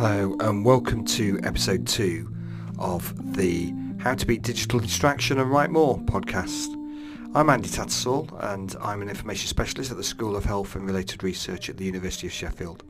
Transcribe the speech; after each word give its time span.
Hello 0.00 0.36
and 0.38 0.64
welcome 0.64 1.04
to 1.06 1.40
episode 1.42 1.84
two 1.84 2.32
of 2.78 3.34
the 3.34 3.74
How 3.98 4.14
to 4.14 4.24
Beat 4.24 4.42
Digital 4.42 4.78
Distraction 4.78 5.40
and 5.40 5.50
Write 5.50 5.70
More 5.72 5.98
podcast. 5.98 6.68
I'm 7.34 7.50
Andy 7.50 7.68
Tattersall 7.68 8.32
and 8.52 8.76
I'm 8.80 9.02
an 9.02 9.08
information 9.08 9.48
specialist 9.48 9.90
at 9.90 9.96
the 9.96 10.04
School 10.04 10.36
of 10.36 10.44
Health 10.44 10.76
and 10.76 10.86
Related 10.86 11.24
Research 11.24 11.68
at 11.68 11.78
the 11.78 11.84
University 11.84 12.28
of 12.28 12.32
Sheffield. 12.32 12.84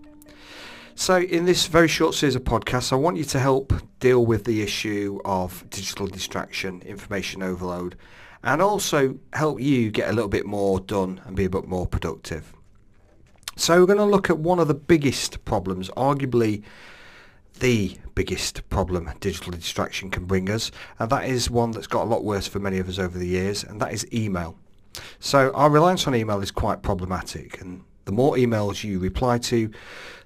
So 0.96 1.17
in 1.17 1.46
this 1.46 1.67
very 1.67 1.89
short 1.89 2.14
series 2.14 2.36
of 2.36 2.45
podcasts 2.45 2.93
I 2.93 2.96
want 2.96 3.17
you 3.17 3.25
to 3.25 3.39
help 3.39 3.72
deal 4.00 4.27
with 4.27 4.45
the 4.45 4.61
issue 4.61 5.18
of 5.25 5.64
digital 5.71 6.09
distraction, 6.09 6.82
information 6.82 7.43
overload 7.43 7.96
and 8.43 8.61
also 8.61 9.17
help 9.32 9.63
you 9.63 9.90
get 9.90 10.11
a 10.11 10.13
little 10.13 10.29
bit 10.29 10.45
more 10.45 10.79
done 10.79 11.22
and 11.25 11.35
be 11.35 11.46
a 11.46 11.50
bit 11.50 11.67
more 11.67 11.86
productive. 11.86 12.53
So 13.57 13.81
we're 13.81 13.86
going 13.86 13.99
to 13.99 14.04
look 14.04 14.29
at 14.29 14.39
one 14.39 14.59
of 14.59 14.68
the 14.68 14.75
biggest 14.75 15.43
problems, 15.46 15.89
arguably 15.96 16.64
the 17.61 17.96
biggest 18.14 18.68
problem 18.68 19.11
digital 19.20 19.52
distraction 19.52 20.11
can 20.11 20.25
bring 20.25 20.50
us, 20.50 20.70
and 20.98 21.11
that 21.11 21.25
is 21.25 21.50
one 21.50 21.71
that's 21.72 21.86
got 21.86 22.04
a 22.04 22.08
lot 22.08 22.24
worse 22.24 22.46
for 22.46 22.58
many 22.58 22.79
of 22.79 22.88
us 22.88 22.98
over 22.98 23.18
the 23.18 23.26
years, 23.26 23.64
and 23.64 23.80
that 23.80 23.93
is 23.93 24.07
email. 24.12 24.57
So 25.21 25.52
our 25.52 25.71
reliance 25.71 26.07
on 26.07 26.14
email 26.14 26.40
is 26.40 26.50
quite 26.50 26.82
problematic, 26.82 27.61
and 27.61 27.82
the 28.04 28.12
more 28.12 28.36
emails 28.36 28.84
you 28.84 28.98
reply 28.98 29.38
to, 29.38 29.71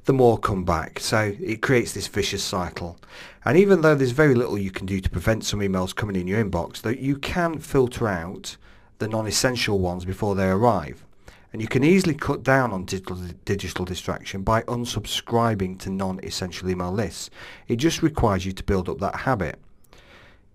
the 0.04 0.12
more 0.12 0.38
come 0.38 0.64
back. 0.64 1.00
So 1.00 1.34
it 1.40 1.62
creates 1.62 1.92
this 1.92 2.08
vicious 2.08 2.42
cycle. 2.42 2.98
And 3.45 3.56
even 3.56 3.80
though 3.80 3.95
there's 3.95 4.12
very 4.12 4.34
little 4.34 4.59
you 4.59 4.70
can 4.70 4.86
do 4.86 5.00
to 5.00 5.10
prevent 5.10 5.45
some 5.45 5.60
emails 5.60 5.95
coming 5.95 6.16
in 6.16 6.26
your 6.26 6.42
inbox, 6.45 6.82
though 6.82 6.90
you 6.90 7.16
can 7.16 7.59
filter 7.59 8.09
out 8.09 8.56
the 8.98 9.09
non-essential 9.09 9.78
ones 9.78 10.04
before 10.04 10.34
they 10.34 10.48
arrive. 10.48 11.04
And 11.52 11.61
you 11.61 11.69
can 11.69 11.84
easily 11.84 12.15
cut 12.15 12.42
down 12.42 12.73
on 12.73 12.87
digital, 12.87 13.16
digital 13.45 13.84
distraction 13.84 14.43
by 14.43 14.63
unsubscribing 14.63 15.79
to 15.80 15.90
non-essential 15.90 16.71
email 16.71 16.93
lists. 16.93 17.29
It 17.68 17.76
just 17.76 18.02
requires 18.02 18.46
you 18.46 18.52
to 18.52 18.63
build 18.63 18.88
up 18.88 18.99
that 19.01 19.16
habit. 19.16 19.59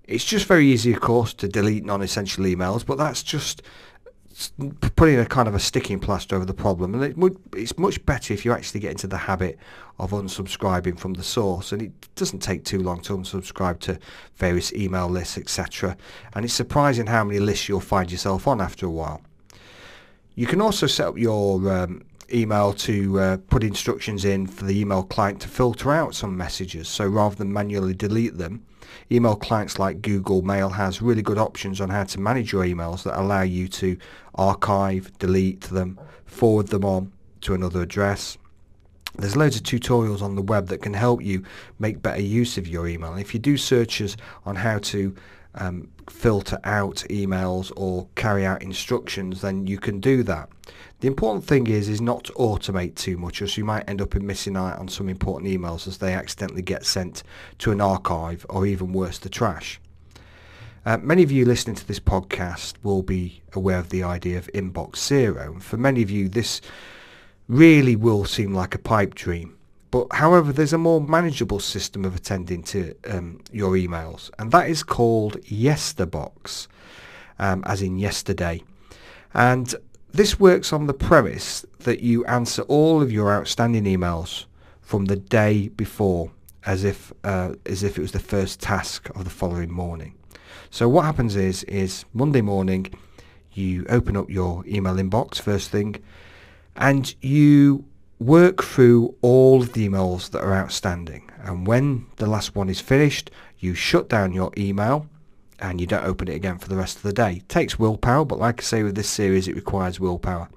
It's 0.05 0.25
just 0.25 0.45
very 0.45 0.65
easy, 0.65 0.93
of 0.93 1.01
course, 1.01 1.33
to 1.35 1.47
delete 1.47 1.85
non-essential 1.85 2.45
emails, 2.45 2.85
but 2.85 2.97
that's 2.97 3.21
just 3.21 3.61
putting 4.95 5.19
a 5.19 5.25
kind 5.25 5.47
of 5.47 5.55
a 5.55 5.59
sticking 5.59 5.99
plaster 5.99 6.35
over 6.35 6.45
the 6.45 6.53
problem. 6.53 6.93
And 6.93 7.03
it 7.03 7.17
would, 7.17 7.37
it's 7.55 7.77
much 7.77 8.03
better 8.05 8.33
if 8.33 8.45
you 8.45 8.53
actually 8.53 8.79
get 8.79 8.91
into 8.91 9.07
the 9.07 9.17
habit 9.17 9.57
of 9.99 10.11
unsubscribing 10.11 10.97
from 10.97 11.13
the 11.13 11.23
source. 11.23 11.71
And 11.71 11.81
it 11.81 11.91
doesn't 12.15 12.39
take 12.39 12.63
too 12.63 12.79
long 12.79 13.01
to 13.01 13.17
unsubscribe 13.17 13.79
to 13.81 13.99
various 14.35 14.71
email 14.73 15.09
lists, 15.09 15.37
etc. 15.37 15.97
And 16.33 16.45
it's 16.45 16.53
surprising 16.53 17.07
how 17.07 17.23
many 17.23 17.39
lists 17.39 17.67
you'll 17.67 17.81
find 17.81 18.11
yourself 18.11 18.47
on 18.47 18.61
after 18.61 18.85
a 18.85 18.91
while. 18.91 19.21
You 20.37 20.45
can 20.45 20.61
also 20.61 20.85
set 20.85 21.07
up 21.07 21.17
your 21.17 21.67
um, 21.73 22.03
email 22.31 22.71
to 22.71 23.19
uh, 23.19 23.37
put 23.49 23.63
instructions 23.63 24.23
in 24.23 24.45
for 24.45 24.65
the 24.65 24.79
email 24.79 25.01
client 25.01 25.41
to 25.41 25.47
filter 25.47 25.91
out 25.91 26.13
some 26.13 26.37
messages. 26.37 26.87
So 26.87 27.07
rather 27.07 27.33
than 27.33 27.51
manually 27.51 27.95
delete 27.95 28.37
them, 28.37 28.63
email 29.11 29.35
clients 29.35 29.79
like 29.79 30.03
Google 30.03 30.43
Mail 30.43 30.69
has 30.69 31.01
really 31.01 31.23
good 31.23 31.39
options 31.39 31.81
on 31.81 31.89
how 31.89 32.03
to 32.03 32.19
manage 32.19 32.51
your 32.51 32.63
emails 32.63 33.01
that 33.01 33.19
allow 33.19 33.41
you 33.41 33.67
to 33.69 33.97
archive, 34.35 35.11
delete 35.17 35.61
them, 35.61 35.99
forward 36.27 36.67
them 36.67 36.85
on 36.85 37.11
to 37.41 37.55
another 37.55 37.81
address. 37.81 38.37
There's 39.15 39.35
loads 39.35 39.55
of 39.55 39.63
tutorials 39.63 40.21
on 40.21 40.35
the 40.35 40.43
web 40.43 40.67
that 40.67 40.83
can 40.83 40.93
help 40.93 41.23
you 41.23 41.43
make 41.79 42.03
better 42.03 42.21
use 42.21 42.59
of 42.59 42.67
your 42.67 42.87
email. 42.87 43.15
If 43.15 43.33
you 43.33 43.39
do 43.39 43.57
searches 43.57 44.15
on 44.45 44.55
how 44.55 44.77
to 44.77 45.15
um, 45.57 45.89
filter 46.09 46.59
out 46.63 47.03
emails 47.09 47.71
or 47.75 48.07
carry 48.15 48.45
out 48.45 48.61
instructions, 48.61 49.41
then 49.41 49.67
you 49.67 49.77
can 49.77 49.99
do 49.99 50.23
that. 50.23 50.49
The 50.99 51.07
important 51.07 51.45
thing 51.45 51.67
is 51.67 51.89
is 51.89 52.01
not 52.01 52.23
to 52.25 52.33
automate 52.33 52.95
too 52.95 53.17
much, 53.17 53.41
as 53.41 53.57
you 53.57 53.65
might 53.65 53.87
end 53.89 54.01
up 54.01 54.15
in 54.15 54.25
missing 54.25 54.57
out 54.57 54.79
on 54.79 54.87
some 54.87 55.09
important 55.09 55.51
emails 55.51 55.87
as 55.87 55.97
they 55.97 56.13
accidentally 56.13 56.61
get 56.61 56.85
sent 56.85 57.23
to 57.59 57.71
an 57.71 57.81
archive 57.81 58.45
or 58.49 58.65
even 58.65 58.93
worse, 58.93 59.19
the 59.19 59.29
trash. 59.29 59.79
Uh, 60.85 60.97
many 60.97 61.21
of 61.21 61.31
you 61.31 61.43
listening 61.43 61.75
to 61.75 61.85
this 61.85 61.99
podcast 61.99 62.75
will 62.81 63.03
be 63.03 63.41
aware 63.53 63.77
of 63.79 63.89
the 63.89 64.03
idea 64.03 64.37
of 64.37 64.49
inbox 64.53 64.95
zero. 64.97 65.59
For 65.59 65.75
many 65.75 66.01
of 66.01 66.09
you, 66.09 66.29
this 66.29 66.61
really 67.49 67.95
will 67.95 68.23
seem 68.23 68.53
like 68.53 68.73
a 68.73 68.79
pipe 68.79 69.13
dream. 69.13 69.56
But 69.89 70.07
however, 70.11 70.51
there's 70.51 70.73
a 70.73 70.77
more 70.77 70.99
manageable 70.99 71.59
system 71.59 72.03
of 72.03 72.15
attending 72.15 72.63
to 72.63 72.93
um, 73.09 73.39
your 73.51 73.71
emails, 73.71 74.29
and 74.37 74.51
that 74.51 74.69
is 74.69 74.83
called 74.83 75.41
Yesterbox, 75.43 76.67
um, 77.39 77.63
as 77.65 77.81
in 77.81 77.97
yesterday. 77.97 78.63
And 79.33 79.73
this 80.11 80.39
works 80.39 80.73
on 80.73 80.87
the 80.87 80.93
premise 80.93 81.65
that 81.79 82.01
you 82.01 82.25
answer 82.25 82.63
all 82.63 83.01
of 83.01 83.11
your 83.11 83.31
outstanding 83.31 83.85
emails 83.85 84.45
from 84.81 85.05
the 85.05 85.15
day 85.15 85.69
before, 85.69 86.31
as 86.65 86.83
if 86.83 87.13
uh, 87.23 87.53
as 87.65 87.83
if 87.83 87.97
it 87.97 88.01
was 88.01 88.11
the 88.11 88.19
first 88.19 88.59
task 88.59 89.09
of 89.15 89.23
the 89.23 89.29
following 89.29 89.71
morning. 89.71 90.15
So 90.69 90.89
what 90.89 91.05
happens 91.05 91.35
is 91.35 91.63
is 91.63 92.03
Monday 92.13 92.41
morning, 92.41 92.93
you 93.53 93.85
open 93.89 94.17
up 94.17 94.29
your 94.29 94.65
email 94.67 94.95
inbox 94.95 95.39
first 95.39 95.69
thing, 95.71 95.95
and 96.75 97.15
you 97.21 97.85
work 98.19 98.63
through 98.63 99.13
all 99.21 99.61
of 99.61 99.73
the 99.73 99.87
emails 99.87 100.31
that 100.31 100.41
are 100.41 100.55
outstanding 100.55 101.29
and 101.43 101.67
when 101.67 102.05
the 102.15 102.25
last 102.25 102.55
one 102.55 102.67
is 102.67 102.79
finished 102.79 103.29
you 103.59 103.73
shut 103.73 104.09
down 104.09 104.33
your 104.33 104.51
email 104.57 105.07
and 105.59 105.79
you 105.79 105.87
don't 105.87 106.05
open 106.05 106.27
it 106.27 106.35
again 106.35 106.57
for 106.57 106.67
the 106.69 106.75
rest 106.75 106.97
of 106.97 107.03
the 107.03 107.13
day. 107.13 107.37
It 107.37 107.49
takes 107.49 107.79
willpower 107.79 108.25
but 108.25 108.39
like 108.39 108.61
I 108.61 108.63
say 108.63 108.83
with 108.83 108.95
this 108.95 109.09
series 109.09 109.47
it 109.47 109.55
requires 109.55 109.99
willpower. 109.99 110.49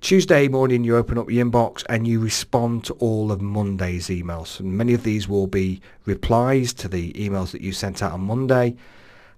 Tuesday 0.00 0.48
morning 0.48 0.84
you 0.84 0.96
open 0.96 1.18
up 1.18 1.30
your 1.30 1.44
inbox 1.44 1.84
and 1.88 2.06
you 2.06 2.20
respond 2.20 2.84
to 2.84 2.94
all 2.94 3.30
of 3.30 3.42
Monday's 3.42 4.08
emails 4.08 4.60
and 4.60 4.76
many 4.76 4.94
of 4.94 5.02
these 5.02 5.28
will 5.28 5.46
be 5.46 5.82
replies 6.06 6.72
to 6.74 6.88
the 6.88 7.12
emails 7.12 7.50
that 7.50 7.60
you 7.60 7.72
sent 7.72 8.02
out 8.02 8.12
on 8.12 8.20
Monday 8.20 8.74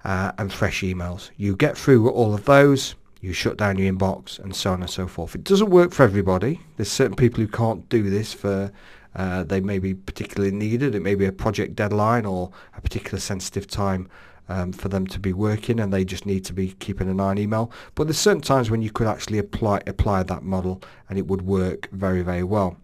uh, 0.04 0.30
and 0.38 0.52
fresh 0.52 0.82
emails. 0.82 1.30
You 1.36 1.56
get 1.56 1.76
through 1.76 2.08
all 2.10 2.34
of 2.34 2.44
those 2.44 2.94
you 3.20 3.32
shut 3.32 3.56
down 3.56 3.78
your 3.78 3.92
inbox 3.92 4.38
and 4.38 4.54
so 4.54 4.72
on 4.72 4.82
and 4.82 4.90
so 4.90 5.06
forth. 5.06 5.34
It 5.34 5.44
doesn't 5.44 5.70
work 5.70 5.92
for 5.92 6.02
everybody. 6.02 6.60
There's 6.76 6.90
certain 6.90 7.16
people 7.16 7.40
who 7.40 7.48
can't 7.48 7.88
do 7.88 8.08
this 8.08 8.32
for 8.32 8.72
uh, 9.14 9.42
they 9.42 9.60
may 9.60 9.78
be 9.78 9.94
particularly 9.94 10.54
needed. 10.54 10.94
It 10.94 11.02
may 11.02 11.14
be 11.14 11.26
a 11.26 11.32
project 11.32 11.74
deadline 11.74 12.24
or 12.24 12.50
a 12.76 12.80
particular 12.80 13.18
sensitive 13.18 13.66
time 13.66 14.08
um, 14.48 14.72
for 14.72 14.88
them 14.88 15.06
to 15.08 15.18
be 15.18 15.32
working 15.32 15.80
and 15.80 15.92
they 15.92 16.04
just 16.04 16.26
need 16.26 16.44
to 16.46 16.52
be 16.52 16.72
keeping 16.78 17.08
an 17.08 17.20
eye 17.20 17.30
on 17.30 17.38
email. 17.38 17.72
But 17.94 18.04
there's 18.04 18.18
certain 18.18 18.42
times 18.42 18.70
when 18.70 18.82
you 18.82 18.90
could 18.90 19.06
actually 19.06 19.38
apply 19.38 19.82
apply 19.86 20.22
that 20.24 20.42
model 20.42 20.82
and 21.08 21.18
it 21.18 21.26
would 21.26 21.42
work 21.42 21.88
very, 21.90 22.22
very 22.22 22.44
well. 22.44 22.76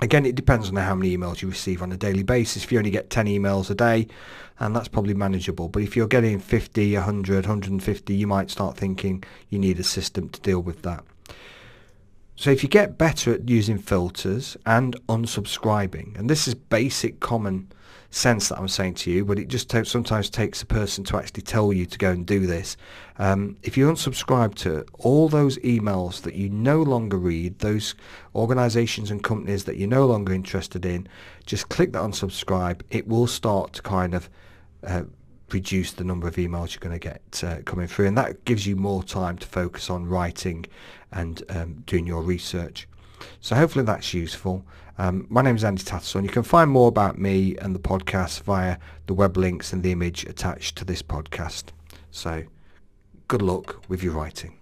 Again, 0.00 0.24
it 0.24 0.36
depends 0.36 0.68
on 0.68 0.76
how 0.76 0.94
many 0.94 1.16
emails 1.16 1.42
you 1.42 1.48
receive 1.48 1.82
on 1.82 1.90
a 1.90 1.96
daily 1.96 2.22
basis. 2.22 2.62
If 2.62 2.70
you 2.70 2.78
only 2.78 2.90
get 2.90 3.10
10 3.10 3.26
emails 3.26 3.68
a 3.68 3.74
day, 3.74 4.06
and 4.60 4.74
that's 4.74 4.88
probably 4.88 5.14
manageable. 5.14 5.68
But 5.68 5.82
if 5.82 5.96
you're 5.96 6.06
getting 6.06 6.38
50, 6.38 6.94
100, 6.94 7.34
150, 7.46 8.14
you 8.14 8.26
might 8.26 8.50
start 8.50 8.76
thinking 8.76 9.24
you 9.50 9.58
need 9.58 9.78
a 9.80 9.84
system 9.84 10.28
to 10.28 10.40
deal 10.40 10.60
with 10.60 10.82
that. 10.82 11.04
So 12.38 12.52
if 12.52 12.62
you 12.62 12.68
get 12.68 12.96
better 12.96 13.34
at 13.34 13.48
using 13.48 13.78
filters 13.78 14.56
and 14.64 14.94
unsubscribing, 15.08 16.16
and 16.16 16.30
this 16.30 16.46
is 16.46 16.54
basic 16.54 17.18
common 17.18 17.72
sense 18.10 18.48
that 18.48 18.58
I'm 18.60 18.68
saying 18.68 18.94
to 18.94 19.10
you, 19.10 19.24
but 19.24 19.40
it 19.40 19.48
just 19.48 19.74
sometimes 19.88 20.30
takes 20.30 20.62
a 20.62 20.66
person 20.66 21.02
to 21.06 21.16
actually 21.16 21.42
tell 21.42 21.72
you 21.72 21.84
to 21.86 21.98
go 21.98 22.12
and 22.12 22.24
do 22.24 22.46
this. 22.46 22.76
Um, 23.18 23.56
if 23.64 23.76
you 23.76 23.90
unsubscribe 23.90 24.54
to 24.58 24.86
all 25.00 25.28
those 25.28 25.58
emails 25.58 26.22
that 26.22 26.36
you 26.36 26.48
no 26.48 26.80
longer 26.80 27.16
read, 27.16 27.58
those 27.58 27.96
organizations 28.36 29.10
and 29.10 29.20
companies 29.20 29.64
that 29.64 29.76
you're 29.76 29.88
no 29.88 30.06
longer 30.06 30.32
interested 30.32 30.86
in, 30.86 31.08
just 31.44 31.68
click 31.70 31.92
that 31.94 32.02
unsubscribe. 32.02 32.82
It 32.88 33.08
will 33.08 33.26
start 33.26 33.72
to 33.72 33.82
kind 33.82 34.14
of 34.14 34.30
uh, 34.86 35.02
reduce 35.52 35.92
the 35.92 36.04
number 36.04 36.28
of 36.28 36.36
emails 36.36 36.72
you're 36.72 36.80
going 36.80 36.98
to 36.98 37.08
get 37.08 37.42
uh, 37.42 37.62
coming 37.64 37.86
through 37.86 38.06
and 38.06 38.18
that 38.18 38.44
gives 38.44 38.66
you 38.66 38.76
more 38.76 39.02
time 39.02 39.38
to 39.38 39.46
focus 39.46 39.90
on 39.90 40.06
writing 40.06 40.66
and 41.12 41.42
um, 41.48 41.82
doing 41.86 42.06
your 42.06 42.22
research. 42.22 42.86
So 43.40 43.56
hopefully 43.56 43.84
that's 43.84 44.12
useful. 44.14 44.64
Um, 44.98 45.26
my 45.28 45.42
name 45.42 45.56
is 45.56 45.64
Andy 45.64 45.82
Tattersall. 45.82 46.22
You 46.22 46.28
can 46.28 46.42
find 46.42 46.70
more 46.70 46.88
about 46.88 47.18
me 47.18 47.56
and 47.58 47.74
the 47.74 47.80
podcast 47.80 48.42
via 48.42 48.78
the 49.06 49.14
web 49.14 49.36
links 49.36 49.72
and 49.72 49.82
the 49.82 49.92
image 49.92 50.24
attached 50.24 50.76
to 50.76 50.84
this 50.84 51.02
podcast. 51.02 51.66
So 52.10 52.44
good 53.28 53.42
luck 53.42 53.84
with 53.88 54.02
your 54.02 54.14
writing. 54.14 54.58